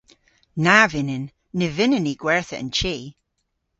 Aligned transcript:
Na 0.63 0.75
vynnyn. 0.91 1.25
Ny 1.57 1.67
vynnyn 1.77 2.05
ni 2.07 2.13
gwertha 2.21 2.55
an 2.61 2.69
chi. 2.77 2.95